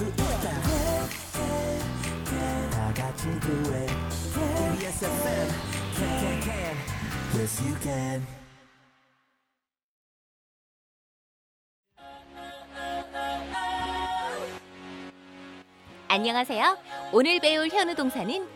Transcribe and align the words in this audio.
수 0.00 0.06
있다 0.06 0.24
다 2.70 2.94
같이 2.94 3.24
do 3.40 3.52
it 3.74 3.92
TBS 4.32 5.04
FM 5.04 5.48
can 5.94 6.18
can 6.20 6.40
can 6.42 6.76
yes 7.36 7.62
you 7.62 7.76
can 7.82 8.26
안녕하세요. 16.08 16.78
오늘 17.12 17.38
배울 17.38 17.68
현우 17.68 17.94
동사는 17.94 18.48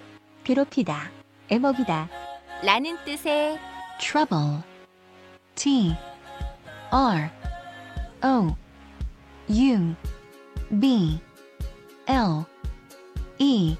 괴롭히다, 0.42 1.12
애먹이다, 1.50 2.08
라는 2.64 2.96
뜻의 3.04 3.60
trouble, 4.00 4.62
T, 5.54 5.94
R, 6.90 7.30
O, 8.24 8.56
U, 9.50 9.94
B, 10.80 11.20
L, 12.06 12.44
E, 13.38 13.76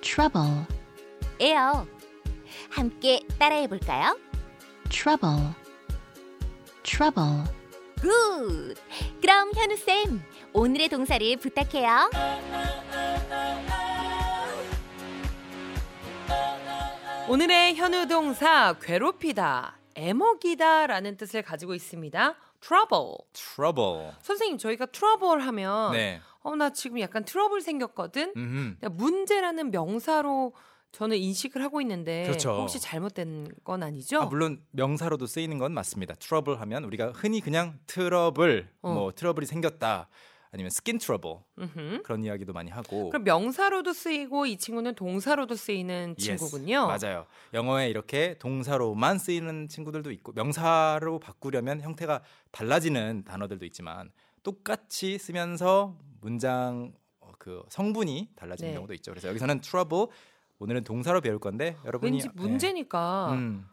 trouble, 0.00 0.66
에요. 1.40 1.86
함께 2.70 3.20
따라해 3.38 3.66
볼까요? 3.66 4.18
trouble, 4.88 5.52
trouble. 6.82 7.44
Good! 8.00 8.74
그럼 9.20 9.50
현우쌤, 9.54 10.22
오늘의 10.52 10.88
동사를 10.88 11.36
부탁해요. 11.36 12.10
오늘의 17.28 17.76
현우 17.76 18.06
동사 18.08 18.74
괴롭히다, 18.80 19.76
애먹이다라는 19.94 21.16
뜻을 21.16 21.42
가지고 21.42 21.74
있습니다. 21.74 22.34
trouble. 22.60 23.16
trouble. 23.32 24.12
선생님, 24.22 24.58
저희가 24.58 24.86
trouble 24.86 25.40
하면 25.46 25.92
네. 25.92 26.20
어, 26.42 26.56
나 26.56 26.70
지금 26.72 27.00
약간 27.00 27.24
트러블 27.24 27.60
생겼거든. 27.60 28.32
그러니까 28.34 28.88
문제라는 28.88 29.70
명사로 29.70 30.54
저는 30.92 31.16
인식을 31.18 31.62
하고 31.62 31.80
있는데 31.82 32.24
그렇죠. 32.24 32.50
혹시 32.52 32.80
잘못된 32.80 33.48
건 33.62 33.82
아니죠? 33.82 34.22
아, 34.22 34.24
물론 34.26 34.60
명사로도 34.72 35.26
쓰이는 35.26 35.58
건 35.58 35.72
맞습니다. 35.72 36.14
트러블 36.14 36.60
하면 36.60 36.82
우리가 36.84 37.12
흔히 37.14 37.40
그냥 37.40 37.78
트러블, 37.86 38.68
어. 38.82 38.92
뭐 38.92 39.12
트러블이 39.12 39.46
생겼다, 39.46 40.08
아니면 40.50 40.70
스킨 40.70 40.98
트러블 40.98 41.36
음흠. 41.60 42.02
그런 42.02 42.24
이야기도 42.24 42.52
많이 42.52 42.72
하고. 42.72 43.10
그럼 43.10 43.22
명사로도 43.22 43.92
쓰이고 43.92 44.46
이 44.46 44.56
친구는 44.58 44.96
동사로도 44.96 45.54
쓰이는 45.54 46.16
Yes, 46.18 46.38
친구군요. 46.38 46.88
맞아요. 46.88 47.26
영어에 47.54 47.88
이렇게 47.88 48.36
동사로만 48.40 49.18
쓰이는 49.18 49.68
친구들도 49.68 50.10
있고 50.10 50.32
명사로 50.32 51.20
바꾸려면 51.20 51.80
형태가 51.82 52.22
달라지는 52.50 53.22
단어들도 53.24 53.64
있지만 53.66 54.10
똑같이 54.42 55.18
쓰면서 55.18 55.96
문장 56.20 56.92
어, 57.20 57.32
그 57.38 57.62
성분이 57.68 58.30
달라지는 58.36 58.70
네. 58.70 58.74
경우도 58.76 58.94
있죠. 58.94 59.10
그래서 59.12 59.28
여기서는 59.28 59.60
trouble 59.60 60.06
오늘은 60.58 60.84
동사로 60.84 61.20
배울 61.20 61.38
건데 61.38 61.76
여러분이 61.84 62.12
왠지 62.18 62.28
문제니까 62.34 63.28
네. 63.32 63.36
음, 63.38 63.66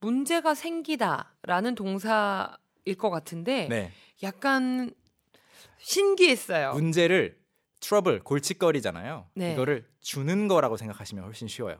문제가 0.00 0.54
생기다라는 0.54 1.74
동사일 1.74 2.94
것 2.98 3.10
같은데 3.10 3.66
네. 3.68 3.92
약간 4.22 4.92
신기했어요. 5.78 6.72
문제를 6.74 7.38
트러블 7.80 8.20
골칫거리잖아요. 8.20 9.26
네. 9.34 9.52
이거를 9.52 9.86
주는 10.00 10.48
거라고 10.48 10.76
생각하시면 10.76 11.24
훨씬 11.24 11.46
쉬워요. 11.48 11.76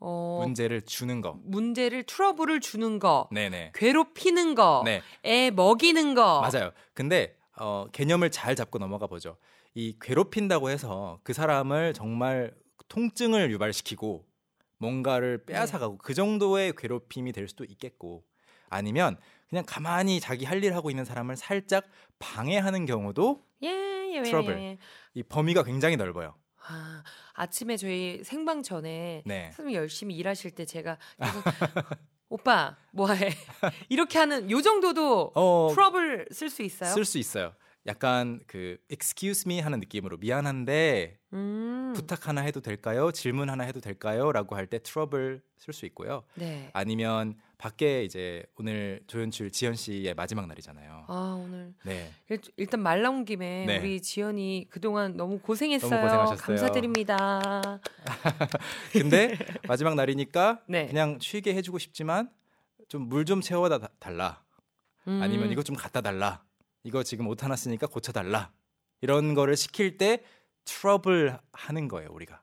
어, 0.00 0.40
문제를 0.42 0.82
주는 0.82 1.20
거. 1.20 1.38
문제를 1.44 2.02
트러블을 2.04 2.60
주는 2.60 2.98
거, 2.98 3.28
네네. 3.30 3.72
괴롭히는 3.74 4.54
거, 4.56 4.82
네 4.84 5.00
애 5.24 5.50
먹이는 5.50 6.14
거. 6.14 6.40
맞아요. 6.40 6.72
근데 6.92 7.36
어, 7.56 7.86
개념을 7.92 8.30
잘 8.30 8.56
잡고 8.56 8.78
넘어가 8.78 9.06
보죠. 9.06 9.36
이 9.74 9.96
괴롭힌다고 10.00 10.70
해서 10.70 11.18
그 11.22 11.32
사람을 11.32 11.94
정말 11.94 12.52
통증을 12.88 13.50
유발시키고 13.52 14.26
뭔가를 14.78 15.44
빼앗아가고 15.44 15.98
그 15.98 16.12
정도의 16.14 16.74
괴롭힘이 16.76 17.32
될 17.32 17.48
수도 17.48 17.64
있겠고 17.64 18.24
아니면 18.68 19.16
그냥 19.48 19.64
가만히 19.66 20.18
자기 20.20 20.44
할 20.44 20.62
일 20.64 20.74
하고 20.74 20.90
있는 20.90 21.04
사람을 21.04 21.36
살짝 21.36 21.84
방해하는 22.18 22.84
경우도 22.86 23.44
예, 23.62 23.68
예, 23.68 24.12
예, 24.16 24.22
트러블. 24.22 24.58
예. 24.58 24.78
이 25.14 25.22
범위가 25.22 25.62
굉장히 25.62 25.96
넓어요. 25.96 26.34
아, 26.66 27.02
아침에 27.34 27.76
저희 27.76 28.22
생방 28.24 28.62
전에 28.62 29.22
네. 29.26 29.50
선생님 29.52 29.74
열심히 29.76 30.14
일하실 30.16 30.52
때 30.52 30.64
제가 30.64 30.96
오빠 32.28 32.76
뭐해 32.92 33.30
이렇게 33.88 34.18
하는 34.18 34.50
요 34.50 34.62
정도도 34.62 35.32
어, 35.34 35.68
트러블 35.74 36.28
쓸 36.30 36.48
수 36.48 36.62
있어요? 36.62 36.90
쓸 36.90 37.04
수 37.04 37.18
있어요. 37.18 37.52
약간 37.86 38.38
그 38.46 38.76
excuse 38.90 39.42
me 39.46 39.58
하는 39.60 39.80
느낌으로 39.80 40.16
미안한데 40.18 41.18
음, 41.32 41.92
부탁 41.96 42.28
하나 42.28 42.42
해도 42.42 42.60
될까요? 42.60 43.10
질문 43.10 43.50
하나 43.50 43.64
해도 43.64 43.80
될까요?라고 43.80 44.54
할 44.54 44.66
때 44.68 44.78
트러블 44.78 45.42
쓸 45.58 45.74
수 45.74 45.84
있고요. 45.86 46.22
네. 46.36 46.70
아니면 46.74 47.34
밖에 47.58 48.04
이제 48.04 48.44
오늘 48.56 49.02
조연출 49.08 49.50
지현 49.50 49.74
씨의 49.74 50.14
마지막 50.14 50.46
날이잖아요. 50.46 51.06
아 51.08 51.40
오늘 51.44 51.74
네. 51.84 52.10
일- 52.28 52.40
일단 52.56 52.80
말 52.80 53.02
나온 53.02 53.24
김에 53.24 53.64
네. 53.66 53.78
우리 53.78 54.00
지현이 54.00 54.66
그동안 54.70 55.16
너무 55.16 55.38
고생했어요. 55.40 55.90
너무 55.90 56.02
고생하셨어요. 56.02 56.46
감사드립니다. 56.46 57.80
근데 58.92 59.36
마지막 59.66 59.94
날이니까 59.96 60.60
네. 60.68 60.86
그냥 60.86 61.18
쉬게 61.20 61.54
해주고 61.54 61.78
싶지만 61.78 62.30
좀 62.88 63.08
물좀 63.08 63.40
채워다 63.40 63.78
다- 63.78 63.88
달라. 63.98 64.42
아니면 65.04 65.48
음, 65.48 65.52
이거 65.52 65.62
좀 65.64 65.74
갖다 65.74 66.00
달라. 66.00 66.44
이거 66.84 67.02
지금 67.02 67.26
오타 67.28 67.42
하나 67.42 67.56
있으니까 67.56 67.86
고쳐 67.86 68.12
달라. 68.12 68.52
이런 69.00 69.34
거를 69.34 69.56
시킬 69.56 69.98
때 69.98 70.22
트러블 70.64 71.38
하는 71.52 71.88
거예요, 71.88 72.08
우리가. 72.12 72.42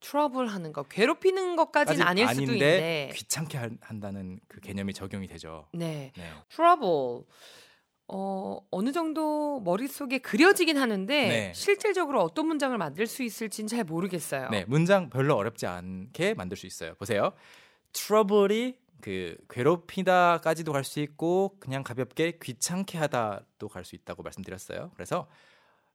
트러블 0.00 0.46
하는 0.48 0.72
거 0.72 0.82
괴롭히는 0.82 1.56
것까지는 1.56 2.02
아닐 2.06 2.28
수도 2.28 2.30
아닌데 2.42 2.52
있는데. 2.54 3.10
귀찮게 3.14 3.58
한- 3.58 3.78
한다는 3.80 4.38
그 4.48 4.60
개념이 4.60 4.92
적용이 4.92 5.26
되죠. 5.26 5.66
네. 5.72 6.12
네. 6.16 6.30
트러블. 6.50 7.24
어, 8.06 8.58
어느 8.70 8.92
정도 8.92 9.60
머릿속에 9.60 10.18
그려지긴 10.18 10.76
하는데 10.76 11.28
네. 11.28 11.52
실질적으로 11.54 12.22
어떤 12.22 12.46
문장을 12.46 12.76
만들 12.76 13.06
수 13.06 13.22
있을지는 13.22 13.66
잘 13.66 13.82
모르겠어요. 13.84 14.50
네, 14.50 14.66
문장 14.66 15.08
별로 15.08 15.36
어렵지 15.36 15.66
않게 15.66 16.34
만들 16.34 16.58
수 16.58 16.66
있어요. 16.66 16.94
보세요. 16.96 17.32
트러블이 17.94 18.76
그 19.04 19.36
괴롭히다까지도 19.50 20.72
갈 20.72 20.82
수 20.82 20.98
있고 21.00 21.56
그냥 21.60 21.82
가볍게 21.84 22.38
귀찮게 22.42 22.96
하다도 22.96 23.68
갈 23.68 23.84
수 23.84 23.94
있다고 23.96 24.22
말씀드렸어요. 24.22 24.92
그래서 24.94 25.28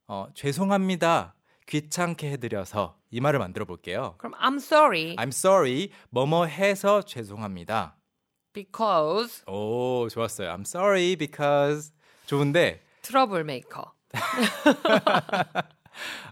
어, 0.08 0.28
죄송합니다. 0.36 1.34
귀찮게 1.66 2.30
해드려서 2.34 3.00
이 3.09 3.19
말을 3.19 3.40
만들어 3.40 3.66
볼게요. 3.66 4.14
그럼 4.19 4.34
I'm 4.34 4.58
sorry 4.58 5.16
I'm 5.16 5.30
sorry. 5.30 5.90
뭐뭐 6.12 6.46
해서 6.46 7.02
죄송합니다. 7.02 7.96
because 8.53 9.44
오, 9.48 10.07
좋았어요. 10.10 10.51
I'm 10.51 10.62
sorry 10.62 11.16
because 11.16 11.92
좋은데 12.28 12.84
트러블 13.01 13.44
메이커. 13.44 13.92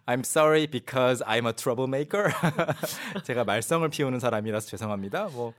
I'm 0.05 0.19
sorry 0.19 0.67
because 0.67 1.23
I'm 1.25 1.45
a 1.45 1.53
troublemaker. 1.53 2.31
제가 3.23 3.43
말썽을 3.43 3.89
피우는 3.89 4.19
사람이라서 4.19 4.67
죄송합니다. 4.67 5.29
뭐 5.33 5.53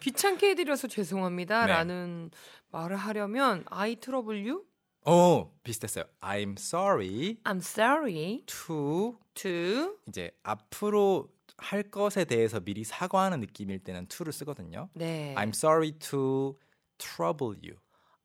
귀찮게 0.00 0.50
해드려서 0.50 0.88
네. 0.88 0.94
죄송합니다라는 0.94 2.30
말을 2.70 2.96
하려면 2.96 3.64
I 3.70 3.96
trouble 3.96 4.40
you? 4.48 4.64
오, 5.06 5.50
비슷했어요. 5.62 6.04
I'm 6.20 6.58
sorry 6.58 7.36
I'm 7.44 7.58
sorry 7.58 8.42
to 8.46 9.18
to 9.34 9.96
이제 10.08 10.30
앞으로 10.42 11.28
할 11.58 11.82
것에 11.84 12.24
대해서 12.24 12.60
미리 12.60 12.84
사과하는 12.84 13.40
느낌일 13.40 13.84
때는 13.84 14.06
to를 14.06 14.32
쓰거든요. 14.32 14.88
네. 14.94 15.34
I'm 15.36 15.50
sorry 15.50 15.92
to 15.92 16.58
trouble 16.98 17.54
you. 17.62 17.76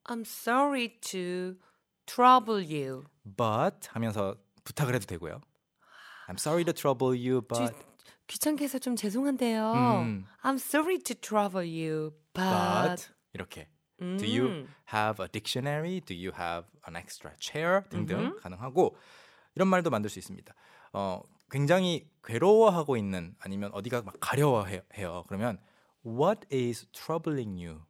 I'm 0.05 0.21
sorry 0.21 0.99
to 1.01 1.55
trouble 2.05 2.63
you. 2.63 3.03
But 3.23 3.89
하면서 3.89 4.35
부탁을 4.69 4.93
해도 4.95 5.05
되고요. 5.05 5.41
I'm 6.27 6.37
sorry 6.37 6.63
to 6.65 6.73
trouble 6.73 7.17
you, 7.17 7.41
but 7.41 7.73
귀찮게 8.27 8.63
해서 8.63 8.77
좀 8.77 8.95
죄송한데요. 8.95 9.73
음. 9.73 10.25
I'm 10.43 10.55
sorry 10.55 10.99
to 10.99 11.15
trouble 11.15 11.65
you, 11.65 12.11
but, 12.33 12.87
but 12.87 13.09
이렇게 13.33 13.67
Do 13.99 14.25
you 14.25 14.47
음. 14.47 14.67
have 14.93 15.21
a 15.21 15.27
dictionary? 15.27 15.99
Do 15.99 16.15
you 16.15 16.31
have 16.37 16.67
an 16.87 16.95
extra 16.95 17.33
chair? 17.41 17.81
등등 17.89 18.19
음흠. 18.19 18.39
가능하고 18.39 18.95
이런 19.55 19.67
말도 19.67 19.89
만들 19.89 20.09
수 20.09 20.19
있습니다. 20.19 20.53
어, 20.93 21.21
굉장히 21.51 22.07
괴로워하고 22.23 22.95
있는 22.95 23.35
아니면 23.39 23.71
어디가 23.73 24.03
막 24.03 24.15
가려워해요. 24.21 25.23
그러면 25.27 25.59
What 26.05 26.47
is 26.53 26.85
troubling 26.91 27.61
you? 27.61 27.81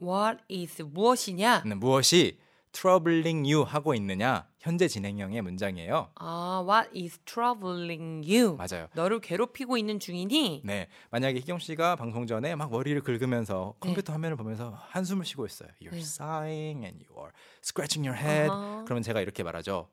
What 0.00 0.44
is 0.52 0.82
무엇이냐? 0.82 1.62
는 1.64 1.80
무엇이 1.80 2.38
troubling 2.74 3.50
you 3.50 3.64
하고 3.64 3.94
있느냐? 3.94 4.46
현재 4.58 4.88
진행형의 4.88 5.40
문장이에요. 5.42 6.10
아, 6.16 6.64
what 6.66 6.90
is 6.98 7.18
troubling 7.24 8.28
you? 8.28 8.56
맞아요. 8.56 8.88
너를 8.94 9.20
괴롭히고 9.20 9.78
있는 9.78 10.00
중이니? 10.00 10.62
네, 10.64 10.88
만약에 11.10 11.38
희경 11.38 11.58
씨가 11.58 11.96
방송 11.96 12.26
전에 12.26 12.54
막 12.56 12.70
머리를 12.70 13.00
긁으면서 13.02 13.74
네. 13.80 13.88
컴퓨터 13.88 14.12
화면을 14.12 14.36
보면서 14.36 14.76
한숨을 14.88 15.24
쉬고 15.24 15.46
있어요. 15.46 15.68
You're 15.80 15.92
네. 15.92 15.98
sighing 15.98 16.84
and 16.84 17.04
you 17.06 17.16
are 17.18 17.32
scratching 17.62 18.06
your 18.06 18.20
head. 18.20 18.50
아하. 18.50 18.82
그러면 18.84 19.02
제가 19.02 19.20
이렇게 19.20 19.42
말하죠. 19.42 19.88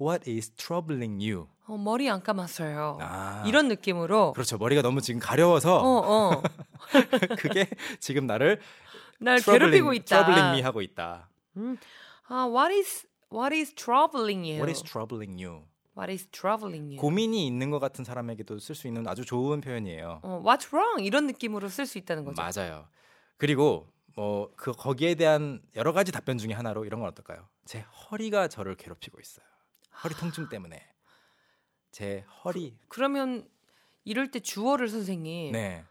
What 0.00 0.28
is 0.28 0.50
troubling 0.56 1.22
you? 1.22 1.46
어, 1.66 1.76
머리 1.76 2.10
안 2.10 2.22
감았어요. 2.22 2.98
아. 3.00 3.44
이런 3.46 3.68
느낌으로. 3.68 4.32
그렇죠. 4.32 4.58
머리가 4.58 4.82
너무 4.82 5.00
지금 5.00 5.20
가려워서 5.20 5.76
어, 5.76 6.32
어. 6.32 6.42
그게 7.38 7.68
지금 8.00 8.26
나를 8.26 8.60
날 9.20 9.38
troubling, 9.38 9.70
괴롭히고 9.76 9.92
있다. 9.92 10.24
troubling 10.24 10.56
me 10.56 10.62
하고 10.62 10.82
있다. 10.82 11.28
아, 12.30 12.46
what 12.46 12.72
is 12.72 13.06
what 13.32 13.54
is 13.54 13.74
troubling 13.74 14.44
you? 14.46 14.58
What 14.62 14.70
is 14.70 14.82
troubling 14.82 15.42
you? 15.42 15.64
What 15.96 16.10
is 16.12 16.26
troubling 16.30 16.92
you? 16.94 17.00
고민이 17.00 17.44
있는 17.46 17.70
것 17.70 17.80
같은 17.80 18.04
사람에게도 18.04 18.58
쓸 18.60 18.74
수 18.76 18.86
있는 18.86 19.06
아주 19.08 19.24
좋은 19.24 19.60
표현이에요. 19.60 20.20
어, 20.22 20.42
what's 20.44 20.72
wrong? 20.72 21.04
이런 21.04 21.26
느낌으로 21.26 21.68
쓸 21.68 21.86
수 21.86 21.98
있다는 21.98 22.24
거죠. 22.24 22.40
맞아요. 22.40 22.86
그리고 23.36 23.92
뭐 24.14 24.52
그 24.56 24.72
거기에 24.72 25.14
대한 25.16 25.60
여러 25.74 25.92
가지 25.92 26.12
답변 26.12 26.38
중에 26.38 26.52
하나로 26.52 26.84
이런 26.84 27.00
건 27.00 27.08
어떨까요? 27.08 27.48
제 27.64 27.80
허리가 27.80 28.46
저를 28.48 28.76
괴롭히고 28.76 29.18
있어요. 29.20 29.44
허리 30.04 30.14
통증 30.14 30.48
때문에 30.48 30.80
제 31.90 32.24
허리 32.44 32.76
그 32.88 33.00
러면 33.00 33.48
이럴 34.04 34.30
때 34.30 34.38
주어를 34.40 34.88
선생님 34.88 35.52
네 35.52 35.84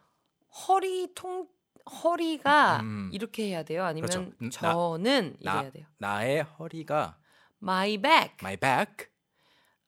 허리 0.68 1.14
통 1.14 1.48
허리가 1.90 2.80
음. 2.82 3.10
이렇게 3.14 3.48
해야 3.48 3.64
돼요? 3.64 3.84
아니면 3.84 4.10
그렇죠. 4.10 4.32
음, 4.42 4.50
나- 4.50 4.72
저는 4.72 5.36
나 5.42 5.60
이래야 5.60 5.72
돼요? 5.72 5.86
나의 5.98 6.44
허리가 6.44 7.18
My 7.62 7.98
back. 7.98 8.36
my 8.42 8.56
back 8.58 9.08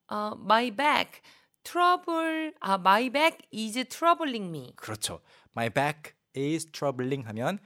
어, 0.10 0.34
my 0.40 0.72
back. 0.72 1.22
trouble. 1.64 2.54
아, 2.60 2.74
my 2.76 3.10
back 3.10 3.38
is 3.54 3.78
troubling 3.88 4.48
me. 4.50 4.74
그렇죠. 4.76 5.22
My 5.56 5.70
back 5.70 6.14
is 6.36 6.66
troubling 6.72 7.26
하면 7.28 7.60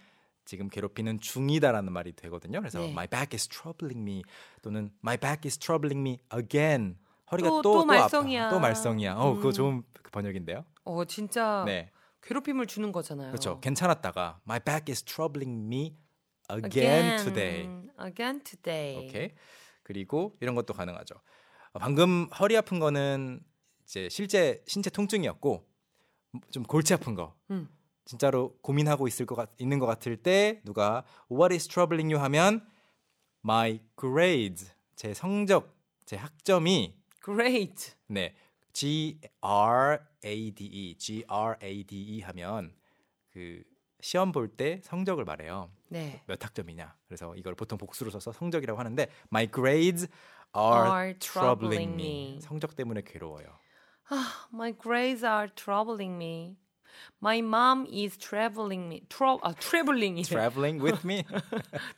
지금 0.43 0.67
괴롭히는 0.69 1.21
중이다라는 1.21 1.91
말이 1.91 2.11
되거든요. 2.13 2.59
그래서 2.59 2.79
네. 2.79 2.91
my 2.91 3.07
back 3.07 3.33
is 3.35 3.47
troubling 3.47 4.01
me 4.01 4.21
또는 4.61 4.91
my 5.03 5.17
back 5.17 5.47
is 5.47 5.57
troubling 5.57 6.01
me 6.01 6.19
again. 6.37 6.97
허리가 7.31 7.49
또- 7.49 7.61
또, 7.63 7.85
말썽이야. 7.85 8.45
아파. 8.45 8.53
또 8.53 8.59
말썽이야. 8.59 9.15
어, 9.15 9.33
그거 9.35 9.47
음. 9.47 9.53
좋은 9.53 9.83
번역인데요. 10.11 10.63
어, 10.83 11.05
진짜 11.05 11.63
네. 11.65 11.89
괴롭힘을 12.25 12.65
주는 12.65 12.91
거잖아요. 12.91 13.29
그렇죠. 13.29 13.59
괜찮았다가 13.61 14.41
my 14.45 14.59
back 14.59 14.91
is 14.91 15.03
troubling 15.03 15.65
me 15.65 15.95
again, 16.51 17.23
today. 17.23 17.69
Again 17.99 18.43
today. 18.43 19.07
오케이. 19.07 19.31
그리고 19.83 20.35
이런 20.41 20.55
것도 20.55 20.73
가능하죠. 20.73 21.15
어, 21.73 21.79
방금 21.79 22.27
허리 22.39 22.57
아픈 22.57 22.79
거는 22.79 23.41
이제 23.83 24.09
실제 24.09 24.63
신체 24.67 24.89
통증이었고 24.89 25.67
좀 26.51 26.63
골치 26.63 26.93
아픈 26.93 27.15
거. 27.15 27.35
음. 27.51 27.69
진짜로 28.05 28.55
고민하고 28.61 29.07
있을 29.07 29.25
것 29.25 29.35
같, 29.35 29.49
있는 29.57 29.79
것 29.79 29.85
같을 29.85 30.17
때 30.17 30.61
누가 30.63 31.03
What 31.31 31.53
is 31.53 31.67
troubling 31.67 32.13
you 32.13 32.23
하면 32.23 32.67
my 33.43 33.79
grades 33.99 34.71
제 34.95 35.13
성적 35.13 35.75
제 36.05 36.15
학점이 36.15 36.95
Great. 37.23 37.93
네 38.07 38.35
G 38.73 39.19
R 39.41 39.99
A 40.25 40.51
D 40.51 40.65
E 40.65 40.95
G 40.97 41.23
R 41.27 41.55
A 41.61 41.83
D 41.83 41.95
E 42.01 42.21
하면 42.21 42.73
그 43.31 43.63
시험 44.01 44.31
볼 44.31 44.47
때 44.55 44.81
성적을 44.83 45.23
말해요. 45.25 45.71
네. 45.89 46.21
몇 46.27 46.43
학점이냐. 46.43 46.95
그래서 47.07 47.35
이걸 47.35 47.55
보통 47.55 47.77
복수로 47.77 48.09
써서 48.11 48.31
성적이라고 48.31 48.79
하는데 48.79 49.07
my 49.31 49.47
grades 49.51 50.07
are, 50.55 50.89
Are 50.89 51.19
troubling 51.19 51.93
me. 51.93 52.31
me. 52.33 52.41
성적 52.41 52.75
때문에 52.75 53.01
괴로워요. 53.05 53.45
아, 54.09 54.47
my 54.53 54.73
grades 54.77 55.25
are 55.25 55.49
troubling 55.55 56.15
me. 56.15 56.57
My 57.21 57.39
mom 57.39 57.85
is 57.91 58.17
traveling 58.17 58.85
me. 58.87 59.01
Tro, 59.09 59.39
아, 59.43 59.53
traveling. 59.55 60.23
traveling 60.23 60.81
with 60.81 61.05
me, 61.05 61.23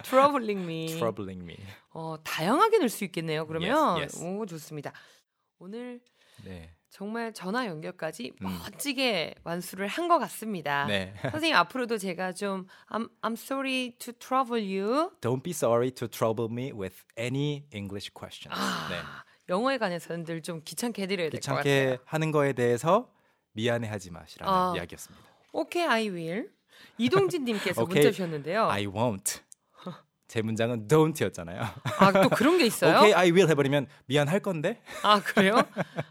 troubling 0.03 0.63
me. 0.65 0.87
troubling 0.97 1.43
me. 1.43 1.57
어, 1.93 2.15
다양하게 2.23 2.79
넣을 2.79 2.89
수 2.89 3.03
있겠네요. 3.05 3.45
그러면 3.45 3.97
Yes, 3.97 4.17
yes. 4.17 4.23
오 4.23 4.45
좋습니다. 4.45 4.93
오늘 5.59 5.99
네. 6.43 6.73
정말 6.89 7.33
전화 7.33 7.67
연결까지 7.67 8.31
음. 8.41 8.47
멋지게 8.63 9.35
완수를 9.43 9.87
한 9.87 10.07
것 10.07 10.19
같습니다. 10.19 10.85
네. 10.85 11.13
선생님 11.31 11.55
앞으로도 11.55 11.97
제가 11.97 12.31
좀 12.33 12.65
I'm, 12.89 13.09
I'm 13.21 13.33
sorry 13.33 13.91
to 13.99 14.13
trouble 14.13 14.61
you. 14.61 15.11
Don't 15.21 15.43
be 15.43 15.51
sorry 15.51 15.91
to 15.91 16.07
trouble 16.07 16.47
me 16.49 16.71
with 16.71 16.95
any 17.17 17.65
English 17.73 18.11
questions. 18.17 18.57
아, 18.57 18.87
네. 18.89 18.97
영어에 19.49 19.77
관해서는 19.77 20.23
늘 20.23 20.41
좀 20.41 20.61
귀찮게 20.63 21.01
해드려야 21.03 21.29
될 21.29 21.39
것 21.41 21.55
같아요. 21.55 21.63
귀찮게 21.63 21.97
하는 22.05 22.31
거에 22.31 22.53
대해서 22.53 23.11
미안해하지 23.53 24.11
마시라는 24.11 24.53
아. 24.53 24.73
이야기였습니다. 24.75 25.25
오케이, 25.51 25.83
I 25.83 26.09
will. 26.09 26.49
이동진님께서 26.97 27.81
오케이, 27.83 27.95
문자 28.03 28.11
주셨는데요. 28.11 28.69
I 28.69 28.85
won't. 28.85 29.41
제 30.27 30.41
문장은 30.41 30.87
don't였잖아요. 30.87 31.59
아, 31.99 32.11
또 32.21 32.29
그런 32.29 32.57
게 32.57 32.65
있어요? 32.65 32.97
okay, 32.97 33.13
I 33.13 33.31
will 33.31 33.49
해버리면 33.49 33.87
미안할 34.07 34.41
건데. 34.41 34.81
아 35.01 35.21
그래요? 35.21 35.55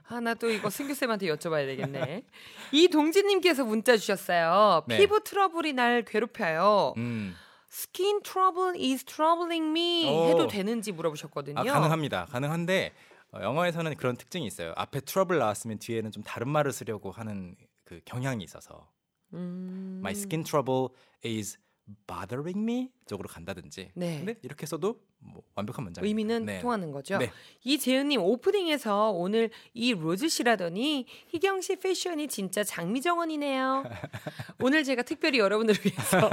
아나또 0.08 0.50
이거 0.50 0.70
승규 0.70 0.94
쌤한테 0.94 1.26
여쭤봐야 1.26 1.66
되겠네. 1.66 2.24
이동진님께서 2.72 3.64
문자 3.64 3.96
주셨어요. 3.96 4.84
네. 4.88 4.96
피부 4.96 5.22
트러블이 5.22 5.74
날 5.74 6.02
괴롭혀요. 6.02 6.94
음, 6.96 7.34
Skin 7.70 8.22
trouble 8.22 8.80
is 8.80 9.04
troubling 9.04 9.68
me 9.68 10.08
오. 10.08 10.28
해도 10.28 10.46
되는지 10.46 10.92
물어보셨거든요. 10.92 11.58
아, 11.58 11.64
가능합니다. 11.64 12.24
가능한데 12.30 12.92
어, 13.32 13.40
영어에서는 13.42 13.96
그런 13.96 14.16
특징이 14.16 14.46
있어요. 14.46 14.72
앞에 14.76 15.00
trouble 15.00 15.38
나왔으면 15.38 15.78
뒤에는 15.78 16.10
좀 16.10 16.22
다른 16.22 16.48
말을 16.48 16.72
쓰려고 16.72 17.10
하는 17.10 17.54
그 17.84 18.00
경향이 18.06 18.42
있어서 18.44 18.88
음, 19.34 19.98
my 20.00 20.12
skin 20.12 20.42
trouble 20.42 20.88
is 21.22 21.58
bothering 22.06 22.58
me 22.58 22.90
쪽으로 23.06 23.28
간다든지. 23.28 23.90
네. 23.94 24.16
근데 24.18 24.36
이렇게 24.42 24.66
써도 24.66 25.00
뭐 25.18 25.42
완벽한 25.54 25.84
문장. 25.84 26.04
의미는 26.04 26.44
네. 26.44 26.60
통하는 26.60 26.90
거죠. 26.90 27.18
네. 27.18 27.30
이재은님 27.64 28.20
오프닝에서 28.20 29.10
오늘 29.10 29.50
이 29.74 29.92
로즈 29.94 30.28
씨라더니 30.28 31.06
희경 31.28 31.60
씨 31.60 31.76
패션이 31.76 32.28
진짜 32.28 32.64
장미정원이네요. 32.64 33.84
오늘 34.62 34.82
제가 34.84 35.02
특별히 35.02 35.38
여러분들을 35.38 35.80
위해서 35.84 36.30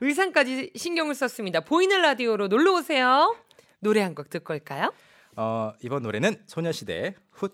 의상까지 0.00 0.72
신경을 0.74 1.14
썼습니다. 1.14 1.60
보이는 1.60 2.00
라디오로 2.00 2.48
놀러 2.48 2.74
오세요. 2.74 3.36
노래 3.80 4.00
한 4.00 4.14
곡 4.14 4.30
듣고 4.30 4.54
올까요? 4.54 4.92
어, 5.36 5.72
이번 5.82 6.02
노래는 6.04 6.42
소녀시대의 6.46 7.14
훗 7.32 7.50